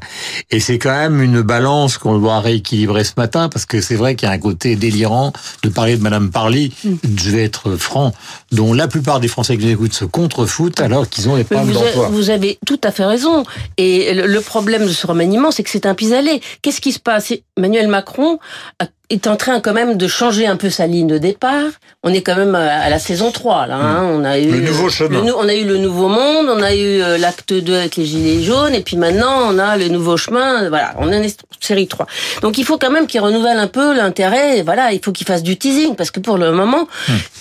Et 0.52 0.60
c'est 0.60 0.75
quand 0.80 0.96
même 0.96 1.22
une 1.22 1.42
balance 1.42 1.98
qu'on 1.98 2.18
doit 2.20 2.40
rééquilibrer 2.40 3.04
ce 3.04 3.14
matin, 3.18 3.50
parce 3.50 3.66
que 3.66 3.82
c'est 3.82 3.96
vrai 3.96 4.16
qu'il 4.16 4.28
y 4.28 4.32
a 4.32 4.34
un 4.34 4.40
côté 4.40 4.76
délirant 4.76 5.34
de 5.64 5.70
parler 5.70 5.98
de 5.98 6.02
Madame 6.04 6.32
Parly, 6.32 6.74
je 7.18 7.30
vais 7.32 7.44
être 7.44 7.76
franc, 7.78 8.14
dont 8.52 8.74
la 8.74 8.88
plupart 8.88 9.20
des 9.20 9.28
Français 9.28 9.58
qui 9.58 9.66
nous 9.66 9.72
écoutent 9.72 9.94
se 9.94 10.06
contrefoutent 10.06 10.80
alors 10.82 11.10
qu'ils 11.10 11.30
ont 11.30 11.36
des 11.38 11.44
problèmes 11.44 11.72
d'emploi. 11.74 12.10
vous 12.10 12.30
avez 12.30 12.58
tout 12.66 12.80
à 12.84 12.92
fait 12.92 13.06
raison. 13.06 13.44
Et 13.78 14.14
le, 14.14 14.26
le 14.28 14.42
problème 14.42 14.84
de 14.86 14.92
ce 14.92 15.06
remaniement, 15.08 15.52
c'est 15.52 15.64
que 15.64 15.70
c'est 15.70 15.86
un 15.86 15.94
pis-aller. 15.96 16.42
Qu'est-ce 16.62 16.82
qui 16.82 16.92
se 16.92 17.00
passe? 17.00 17.34
Emmanuel 17.58 17.88
Macron 17.88 18.40
a- 18.80 18.88
est 19.10 19.28
en 19.28 19.36
train 19.36 19.60
quand 19.60 19.74
même 19.74 19.98
de 19.98 20.08
changer 20.08 20.48
un 20.48 20.56
peu 20.56 20.70
sa 20.70 20.88
ligne 20.88 21.08
de 21.08 21.18
départ. 21.18 21.72
On 22.04 22.14
est 22.14 22.22
quand 22.22 22.36
même 22.36 22.56
à 22.56 22.90
la 22.90 23.00
saison 23.00 23.32
3, 23.32 23.68
là. 23.68 23.76
Hein. 23.78 24.04
On 24.12 24.24
a 24.24 24.40
eu 24.40 24.50
Le 24.50 24.60
nouveau 24.60 24.90
chemin. 24.90 25.24
le 25.24 25.36
on 25.36 25.48
a 25.48 25.54
eu 25.54 25.66
le 25.66 25.78
nouveau 25.78 26.08
monde, 26.08 26.48
on 26.50 26.62
a 26.62 26.74
eu 26.74 27.02
euh, 27.02 27.18
l'acte 27.18 27.54
2 27.54 27.76
avec 27.76 27.96
les 27.96 28.06
gilets 28.06 28.44
jaunes, 28.44 28.74
et 28.74 28.82
puis 28.82 28.98
maintenant 28.98 29.40
on 29.50 29.60
a 29.60 29.78
le 29.78 29.90
nouveau 29.90 30.18
chemin. 30.18 30.70
Voilà, 30.70 30.96
on 31.00 31.12
est 31.12 31.18
en 31.18 31.28
série 31.60 31.88
3. 31.88 32.08
Donc 32.42 32.58
il 32.58 32.66
faut 32.66 32.78
quand 32.78 32.92
même 32.92 33.08
qu'il 33.08 33.22
renouvelle 33.22 33.58
un 33.58 33.68
peu 33.68 33.96
l'intérêt. 33.96 34.62
Voilà, 34.62 34.92
il 34.92 35.00
faut 35.04 35.12
qu'il 35.12 35.28
fasse 35.28 35.44
du 35.44 35.58
teasing, 35.58 35.96
parce 35.96 36.12
que 36.12 36.20
pour 36.20 36.38
le 36.38 36.52
moment, 36.52 36.88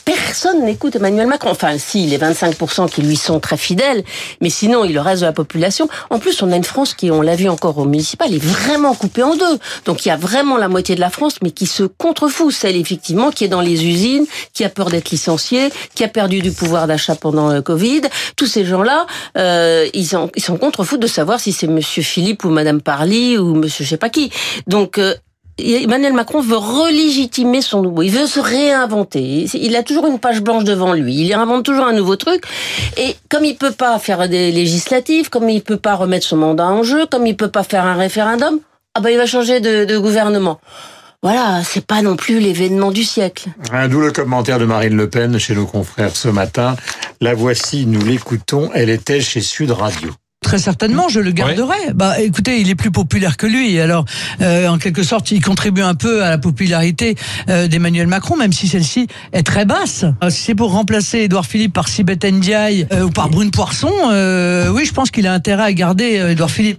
personne 0.05 0.65
n'écoute 0.65 0.97
Emmanuel 0.97 1.27
Macron. 1.27 1.51
Enfin, 1.51 1.77
si, 1.79 2.07
les 2.07 2.19
25% 2.19 2.89
qui 2.91 3.03
lui 3.03 3.17
sont 3.17 3.41
très 3.41 3.57
fidèles, 3.57 4.05
mais 4.41 4.51
sinon, 4.51 4.85
il 4.85 4.95
le 4.95 5.01
reste 5.01 5.23
de 5.23 5.27
la 5.27 5.33
population. 5.33 5.89
En 6.11 6.19
plus, 6.19 6.43
on 6.43 6.53
a 6.53 6.57
une 6.57 6.65
France 6.65 6.95
qui, 6.95 7.11
on 7.11 7.23
l'a 7.23 7.37
vu 7.37 7.49
encore 7.49 7.79
au 7.79 7.85
municipal, 7.85 8.33
est 8.33 8.39
vraiment 8.39 8.95
coupée 8.95 9.23
en 9.23 9.37
deux. 9.37 9.59
Donc, 9.85 10.05
il 10.05 10.09
y 10.09 10.13
a 10.13 10.17
vraiment 10.17 10.57
la 10.57 10.69
moitié 10.69 10.95
de 10.95 11.01
la 11.01 11.11
France, 11.11 11.37
mais 11.43 11.51
qui 11.55 11.67
se 11.67 11.85
contrefout. 11.85 12.53
Celle, 12.53 12.77
effectivement, 12.77 13.31
qui 13.31 13.45
est 13.45 13.49
dans 13.49 13.61
les 13.61 13.87
usines, 13.87 14.27
qui 14.53 14.65
a 14.65 14.69
peur 14.69 14.91
d'être 14.91 15.11
licenciée, 15.11 15.71
qui 15.95 16.05
a 16.05 16.09
perdu 16.09 16.41
du 16.41 16.53
pouvoir 16.53 16.87
d'achat 16.87 17.15
pendant 17.15 17.53
le 17.53 17.63
Covid. 17.63 18.03
Tous 18.37 18.47
ces 18.47 18.65
gens-là, 18.65 19.07
euh, 19.39 19.89
ils 19.95 20.07
sont, 20.07 20.31
ils 20.35 20.43
sont 20.43 20.57
contrefous 20.57 20.99
de 20.99 21.07
savoir 21.07 21.41
si 21.41 21.53
c'est 21.53 21.67
Monsieur 21.67 22.03
Philippe 22.03 22.45
ou 22.45 22.51
Madame 22.51 22.81
Parly 22.81 23.39
ou 23.39 23.55
Monsieur 23.55 23.85
je 23.85 23.91
sais 23.91 23.97
pas 23.97 24.09
qui. 24.09 24.31
Donc, 24.67 24.99
euh, 24.99 25.15
Emmanuel 25.59 26.15
Macron 26.15 26.41
veut 26.41 26.57
relégitimer 26.57 27.61
son 27.61 27.83
nouveau. 27.83 28.03
Il 28.03 28.11
veut 28.11 28.27
se 28.27 28.41
réinventer. 28.41 29.47
Il 29.55 29.77
a 29.77 29.85
toujours 29.85 30.07
une 30.07 30.19
page 30.19 30.41
blanche 30.41 30.65
devant 30.65 30.95
lui. 30.95 31.15
Il 31.15 31.33
invente 31.33 31.65
toujours 31.65 31.85
un 31.85 31.93
nouveau 31.93 32.17
truc. 32.17 32.43
Et 32.97 33.15
comme 33.29 33.45
il 33.45 33.57
peut 33.57 33.71
pas 33.71 33.97
faire 34.01 34.29
des 34.29 34.51
législatives, 34.51 35.31
comme 35.31 35.49
il 35.49 35.63
peut 35.63 35.77
pas 35.77 35.95
remettre 35.95 36.27
son 36.27 36.39
mandat 36.39 36.67
en 36.67 36.83
jeu, 36.83 37.07
comme 37.07 37.27
il 37.27 37.37
peut 37.37 37.51
pas 37.51 37.63
faire 37.63 37.85
un 37.85 37.95
référendum, 37.95 38.59
ah 38.95 39.01
ben 39.01 39.11
il 39.11 39.17
va 39.17 39.27
changer 39.27 39.61
de, 39.61 39.85
de 39.85 39.97
gouvernement. 39.97 40.59
Voilà, 41.25 41.63
c'est 41.65 41.87
pas 41.87 42.03
non 42.03 42.17
plus 42.17 42.39
l'événement 42.39 42.91
du 42.91 43.03
siècle. 43.03 43.49
Un 43.73 43.89
D'où 43.89 43.99
le 43.99 44.13
commentaire 44.13 44.59
de 44.59 44.67
Marine 44.67 44.95
Le 44.95 45.09
Pen 45.09 45.39
chez 45.39 45.55
nos 45.55 45.65
confrères 45.65 46.15
ce 46.15 46.29
matin. 46.29 46.77
La 47.23 47.33
voici, 47.33 47.87
nous 47.87 48.05
l'écoutons. 48.05 48.71
Elle 48.75 48.91
était 48.91 49.23
chez 49.23 49.41
Sud 49.41 49.71
Radio. 49.71 50.11
Très 50.45 50.59
certainement, 50.59 51.09
je 51.09 51.21
le 51.21 51.31
garderai. 51.31 51.93
Bah, 51.95 52.21
écoutez, 52.21 52.61
il 52.61 52.69
est 52.69 52.75
plus 52.75 52.91
populaire 52.91 53.39
que 53.39 53.47
lui. 53.47 53.81
Alors, 53.81 54.05
euh, 54.43 54.69
en 54.69 54.77
quelque 54.77 55.03
sorte, 55.03 55.31
il 55.31 55.43
contribue 55.43 55.81
un 55.81 55.95
peu 55.95 56.23
à 56.23 56.29
la 56.29 56.37
popularité 56.37 57.17
euh, 57.49 57.67
d'Emmanuel 57.67 58.07
Macron, 58.09 58.37
même 58.37 58.53
si 58.53 58.69
celle-ci 58.69 59.07
est 59.33 59.43
très 59.43 59.65
basse. 59.65 60.05
Euh, 60.23 60.29
si 60.29 60.43
c'est 60.43 60.55
pour 60.55 60.71
remplacer 60.73 61.21
Édouard 61.21 61.47
Philippe 61.47 61.73
par 61.73 61.89
Sibeth 61.89 62.25
Ndiaye 62.25 62.87
euh, 62.93 63.05
ou 63.05 63.11
par 63.11 63.31
Brune 63.31 63.51
Poisson, 63.51 63.91
euh, 64.13 64.69
oui, 64.69 64.85
je 64.85 64.93
pense 64.93 65.11
qu'il 65.11 65.27
a 65.27 65.33
intérêt 65.33 65.63
à 65.65 65.73
garder 65.73 66.19
euh, 66.19 66.33
Édouard 66.33 66.51
Philippe. 66.51 66.79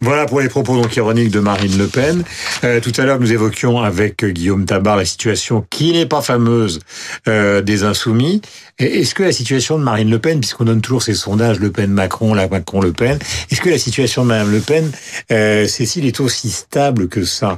Voilà 0.00 0.26
pour 0.26 0.40
les 0.40 0.48
propos 0.48 0.80
donc 0.80 0.94
ironiques 0.94 1.30
de 1.30 1.40
Marine 1.40 1.76
Le 1.76 1.88
Pen. 1.88 2.22
Euh, 2.62 2.80
tout 2.80 2.92
à 2.96 3.04
l'heure, 3.04 3.18
nous 3.18 3.32
évoquions 3.32 3.80
avec 3.80 4.24
Guillaume 4.24 4.66
Tabar 4.66 4.96
la 4.96 5.04
situation 5.04 5.64
qui 5.68 5.92
n'est 5.92 6.06
pas 6.06 6.22
fameuse 6.22 6.78
euh, 7.26 7.60
des 7.60 7.82
insoumis. 7.82 8.40
Est-ce 8.80 9.14
que 9.14 9.22
la 9.22 9.32
situation 9.32 9.78
de 9.78 9.84
Marine 9.84 10.10
Le 10.10 10.18
Pen, 10.18 10.40
puisqu'on 10.40 10.64
donne 10.64 10.80
toujours 10.80 11.02
ces 11.02 11.14
sondages 11.14 11.60
Le 11.60 11.70
Pen-Macron, 11.70 12.34
la 12.34 12.48
Macron-Le 12.48 12.92
Pen, 12.92 13.18
est-ce 13.50 13.60
que 13.60 13.68
la 13.68 13.78
situation 13.78 14.22
de 14.22 14.28
Madame 14.28 14.50
Le 14.50 14.60
Pen, 14.60 14.90
euh, 15.30 15.66
Cécile, 15.66 16.06
est 16.06 16.20
aussi 16.20 16.50
stable 16.50 17.08
que 17.08 17.24
ça 17.24 17.56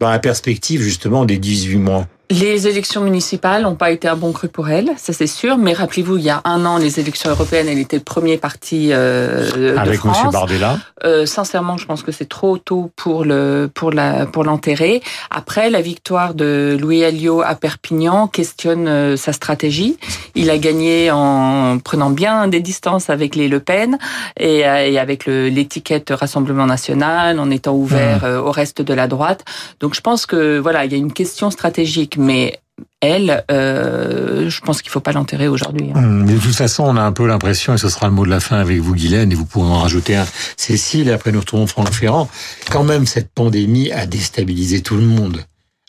dans 0.00 0.08
la 0.08 0.18
perspective 0.18 0.80
justement 0.80 1.24
des 1.24 1.38
18 1.38 1.76
mois? 1.76 2.06
Les 2.30 2.68
élections 2.68 3.00
municipales 3.00 3.62
n'ont 3.62 3.74
pas 3.74 3.90
été 3.90 4.06
un 4.06 4.16
bon 4.16 4.32
cru 4.32 4.48
pour 4.48 4.68
elle, 4.68 4.90
ça 4.98 5.14
c'est 5.14 5.26
sûr. 5.26 5.56
Mais 5.56 5.72
rappelez-vous, 5.72 6.18
il 6.18 6.24
y 6.24 6.30
a 6.30 6.42
un 6.44 6.66
an, 6.66 6.76
les 6.76 7.00
élections 7.00 7.30
européennes, 7.30 7.68
elle 7.70 7.78
était 7.78 7.96
le 7.96 8.02
premier 8.02 8.36
parti 8.36 8.90
euh, 8.92 9.50
de 9.50 9.78
avec 9.78 9.96
France. 9.96 10.18
Monsieur 10.18 10.30
Bardella 10.30 10.78
Euh, 11.04 11.24
sincèrement, 11.24 11.78
je 11.78 11.86
pense 11.86 12.02
que 12.02 12.12
c'est 12.12 12.28
trop 12.28 12.58
tôt 12.58 12.90
pour 12.96 13.24
le 13.24 13.70
pour 13.72 13.92
la 13.92 14.26
pour 14.26 14.44
l'enterrer. 14.44 15.00
Après, 15.30 15.70
la 15.70 15.80
victoire 15.80 16.34
de 16.34 16.76
Louis 16.78 17.02
Alliot 17.02 17.40
à 17.40 17.54
Perpignan 17.54 18.26
questionne 18.26 18.88
euh, 18.88 19.16
sa 19.16 19.32
stratégie. 19.32 19.96
Il 20.38 20.50
a 20.50 20.58
gagné 20.58 21.10
en 21.10 21.78
prenant 21.78 22.10
bien 22.10 22.46
des 22.46 22.60
distances 22.60 23.10
avec 23.10 23.34
les 23.34 23.48
Le 23.48 23.58
Pen 23.58 23.98
et, 24.38 24.66
euh, 24.66 24.86
et 24.88 24.98
avec 24.98 25.26
l'étiquette 25.26 26.10
Rassemblement 26.10 26.66
National, 26.66 27.40
en 27.40 27.50
étant 27.50 27.74
ouvert 27.74 28.22
euh, 28.22 28.40
au 28.40 28.52
reste 28.52 28.80
de 28.80 28.94
la 28.94 29.08
droite. 29.08 29.44
Donc, 29.80 29.94
je 29.96 30.00
pense 30.00 30.26
que 30.26 30.58
voilà, 30.58 30.84
il 30.84 30.92
y 30.92 30.94
a 30.94 30.98
une 30.98 31.12
question 31.12 31.50
stratégique, 31.50 32.16
mais 32.18 32.60
elle, 33.00 33.44
euh, 33.50 34.48
je 34.48 34.60
pense 34.60 34.80
qu'il 34.80 34.92
faut 34.92 35.00
pas 35.00 35.10
l'enterrer 35.10 35.48
aujourd'hui. 35.48 35.90
hein. 35.94 36.00
Mais 36.00 36.34
de 36.34 36.38
toute 36.38 36.54
façon, 36.54 36.84
on 36.84 36.96
a 36.96 37.02
un 37.02 37.12
peu 37.12 37.26
l'impression, 37.26 37.74
et 37.74 37.78
ce 37.78 37.88
sera 37.88 38.06
le 38.06 38.12
mot 38.12 38.24
de 38.24 38.30
la 38.30 38.40
fin 38.40 38.58
avec 38.58 38.78
vous, 38.78 38.94
Guylaine, 38.94 39.32
et 39.32 39.34
vous 39.34 39.44
pourrez 39.44 39.68
en 39.68 39.78
rajouter 39.78 40.16
un, 40.16 40.26
Cécile, 40.56 41.08
et 41.08 41.12
après 41.12 41.32
nous 41.32 41.40
retrouvons 41.40 41.66
Franck 41.66 41.92
Ferrand. 41.92 42.28
Quand 42.70 42.84
même, 42.84 43.06
cette 43.06 43.30
pandémie 43.32 43.90
a 43.90 44.06
déstabilisé 44.06 44.82
tout 44.82 44.96
le 44.96 45.02
monde 45.02 45.42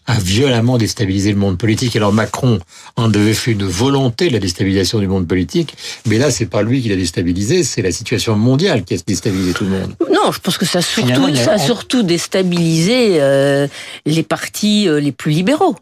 a 0.09 0.17
violemment 0.19 0.77
déstabilisé 0.77 1.31
le 1.31 1.37
monde 1.37 1.57
politique. 1.57 1.95
Alors 1.95 2.11
Macron 2.11 2.59
en 2.95 3.07
devait 3.09 3.33
fait 3.33 3.51
une 3.51 3.63
volonté 3.65 4.27
de 4.27 4.33
la 4.33 4.39
déstabilisation 4.39 4.97
du 4.99 5.07
monde 5.07 5.27
politique, 5.27 5.75
mais 6.07 6.17
là 6.17 6.31
c'est 6.31 6.47
pas 6.47 6.63
lui 6.63 6.81
qui 6.81 6.89
l'a 6.89 6.95
déstabilisé, 6.95 7.63
c'est 7.63 7.81
la 7.83 7.91
situation 7.91 8.35
mondiale 8.35 8.83
qui 8.83 8.95
a 8.95 8.97
déstabilisé 9.05 9.53
tout 9.53 9.65
le 9.65 9.69
monde. 9.71 9.93
Non, 10.11 10.31
je 10.31 10.39
pense 10.39 10.57
que 10.57 10.65
ça 10.65 10.79
a 10.79 10.81
surtout, 10.81 11.25
a- 11.25 11.35
ça 11.35 11.53
a 11.53 11.57
surtout 11.59 12.01
déstabilisé 12.03 13.21
euh, 13.21 13.67
les 14.05 14.23
partis 14.23 14.87
euh, 14.87 14.99
les 14.99 15.11
plus 15.11 15.31
libéraux. 15.31 15.75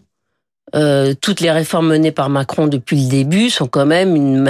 Euh, 0.76 1.14
toutes 1.22 1.40
les 1.40 1.50
réformes 1.50 1.88
menées 1.88 2.12
par 2.12 2.30
Macron 2.30 2.68
depuis 2.68 3.02
le 3.04 3.08
début 3.10 3.50
sont 3.50 3.68
quand 3.68 3.86
même 3.86 4.16
une. 4.18 4.46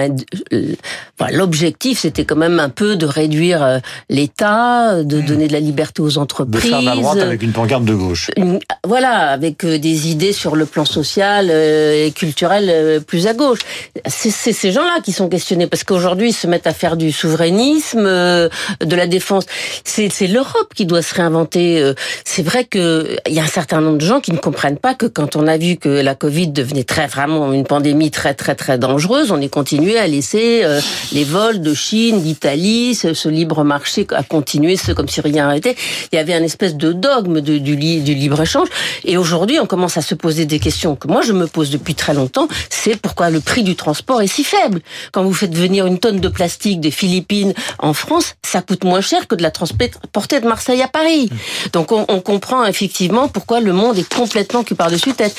euh, 0.51 0.73
voilà, 1.19 1.37
L'objectif, 1.37 1.99
c'était 1.99 2.25
quand 2.25 2.35
même 2.35 2.59
un 2.59 2.69
peu 2.69 2.95
de 2.95 3.05
réduire 3.05 3.61
euh, 3.63 3.77
l'État, 4.09 5.03
de 5.03 5.21
donner 5.21 5.47
de 5.47 5.53
la 5.53 5.59
liberté 5.59 6.01
aux 6.01 6.09
De 6.09 6.17
entreprises. 6.17 6.61
faire 6.61 6.79
de 6.81 6.85
la 6.85 6.95
droite 6.95 7.19
avec 7.19 7.43
une 7.43 7.51
pancarte 7.51 7.85
de 7.85 7.93
gauche. 7.93 8.31
Une- 8.35 8.59
voilà, 8.83 9.29
avec 9.29 9.63
euh, 9.63 9.77
des 9.77 10.09
idées 10.09 10.33
sur 10.33 10.55
le 10.55 10.65
plan 10.65 10.85
social 10.85 11.51
et 11.51 12.11
culturel 12.15 13.01
plus 13.05 13.27
à 13.27 13.33
gauche. 13.35 13.59
C'est 14.07 14.31
ces 14.31 14.71
gens-là 14.71 14.99
qui 15.03 15.11
sont 15.11 15.29
questionnés 15.29 15.67
parce 15.67 15.83
qu'aujourd'hui 15.83 16.29
ils 16.29 16.33
se 16.33 16.47
mettent 16.47 16.67
à 16.67 16.73
faire 16.73 16.97
du 16.97 17.11
souverainisme, 17.11 18.03
de 18.05 18.95
la 18.95 19.05
défense. 19.07 19.45
C'est 19.83 20.09
l'Europe 20.27 20.73
qui 20.75 20.85
doit 20.87 21.03
se 21.03 21.13
réinventer. 21.13 21.93
C'est 22.25 22.41
vrai 22.43 22.63
que 22.65 23.17
il 23.27 23.33
y 23.33 23.39
a 23.39 23.43
un 23.43 23.47
certain 23.47 23.81
nombre 23.81 23.97
de 23.99 24.05
gens 24.05 24.19
qui 24.19 24.31
ne 24.31 24.37
comprennent 24.37 24.77
pas 24.79 24.95
que 24.95 25.05
quand 25.05 25.35
on 25.35 25.45
a 25.47 25.57
vu 25.57 25.77
que 25.77 26.06
la 26.07 26.15
Covid 26.15 26.47
devenait 26.47 26.85
très 26.85 27.05
vraiment 27.05 27.51
une 27.51 27.65
pandémie 27.65 28.11
très 28.11 28.33
très 28.33 28.55
très 28.55 28.77
dangereuse, 28.77 29.29
on 29.31 29.41
est 29.41 29.49
continué 29.49 29.97
à 29.97 30.07
laisser 30.07 30.61
euh, 30.63 30.79
les 31.11 31.25
vols 31.25 31.59
de 31.59 31.73
Chine, 31.73 32.21
d'Italie, 32.21 32.95
ce, 32.95 33.27
libre 33.27 33.65
marché 33.65 34.07
à 34.11 34.23
continuer, 34.23 34.77
ce 34.77 34.93
comme 34.93 35.09
si 35.09 35.19
rien 35.19 35.51
n'était. 35.51 35.75
Il 36.13 36.15
y 36.15 36.19
avait 36.19 36.33
un 36.33 36.43
espèce 36.43 36.75
de 36.75 36.93
dogme 36.93 37.41
du, 37.41 37.75
li- 37.75 37.99
du 37.99 38.13
libre 38.13 38.41
échange. 38.41 38.69
Et 39.03 39.17
aujourd'hui, 39.17 39.59
on 39.59 39.65
commence 39.65 39.97
à 39.97 40.01
se 40.01 40.15
poser 40.15 40.45
des 40.45 40.59
questions 40.59 40.95
que 40.95 41.09
moi 41.09 41.21
je 41.23 41.33
me 41.33 41.45
pose 41.45 41.71
depuis 41.71 41.93
très 41.93 42.13
longtemps. 42.13 42.47
C'est 42.69 42.95
pourquoi 42.95 43.29
le 43.29 43.41
prix 43.41 43.63
du 43.63 43.75
transport 43.75 44.21
est 44.21 44.27
si 44.27 44.45
faible. 44.45 44.79
Quand 45.11 45.23
vous 45.25 45.33
faites 45.33 45.53
venir 45.53 45.87
une 45.87 45.99
tonne 45.99 46.21
de 46.21 46.29
plastique 46.29 46.79
des 46.79 46.91
Philippines 46.91 47.53
en 47.79 47.93
France, 47.93 48.35
ça 48.43 48.61
coûte 48.61 48.85
moins 48.85 49.01
cher 49.01 49.27
que 49.27 49.35
de 49.35 49.43
la 49.43 49.51
transporter 49.51 50.39
de 50.39 50.47
Marseille 50.47 50.81
à 50.81 50.87
Paris. 50.87 51.29
Donc 51.73 51.91
on, 51.91 52.05
comprend 52.21 52.65
effectivement 52.65 53.27
pourquoi 53.27 53.59
le 53.59 53.73
monde 53.73 53.97
est 53.97 54.13
complètement 54.13 54.63
cul 54.63 54.75
par-dessus 54.75 55.13
tête. 55.13 55.35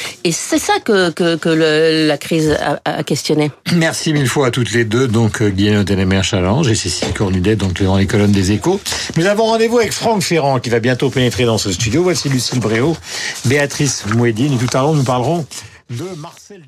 Ça 0.59 0.75
que, 0.85 1.11
que, 1.11 1.37
que 1.37 1.49
le- 1.49 2.07
la 2.07 2.19
crise 2.19 2.57
a, 2.61 2.81
a 2.85 3.03
questionné. 3.03 3.51
Merci 3.75 4.13
mille 4.13 4.29
fois 4.29 4.49
à 4.49 4.51
toutes 4.51 4.73
les 4.73 4.85
deux, 4.85 5.09
donc 5.09 5.43
euh, 5.43 5.51
Guylaine 5.51 5.85
Télémère 5.85 6.25
Challenge 6.25 6.69
et 6.69 6.75
Cécile 6.75 7.13
Cornudet, 7.13 7.57
donc 7.57 7.83
dans 7.83 7.97
les 7.97 8.07
colonnes 8.07 8.33
des 8.33 8.53
échos. 8.53 8.81
Nous 9.17 9.27
avons 9.27 9.45
rendez-vous 9.45 9.79
avec 9.79 9.93
Franck 9.93 10.23
Ferrand 10.23 10.59
qui 10.61 10.71
va 10.71 10.81
bientôt 10.81 11.11
pénétrer 11.11 11.45
dans 11.45 11.59
ce 11.59 11.73
studio. 11.73 12.03
Voici 12.03 12.29
Lucille 12.29 12.61
Bréau, 12.61 12.97
Béatrice 13.45 14.05
Mouedine 14.15 14.55
et 14.55 14.59
tout 14.59 14.77
à 14.77 14.81
l'heure 14.81 14.95
nous 14.95 15.05
parlerons 15.05 15.47
de 15.91 16.05
Marcel. 16.19 16.63